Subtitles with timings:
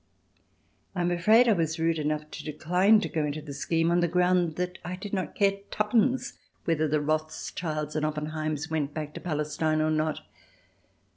[0.95, 3.99] I am afraid I was rude enough to decline to go into the scheme on
[3.99, 9.13] the ground that I did not care twopence whether the Rothschilds and Oppenheims went back
[9.13, 10.21] to Palestine or not.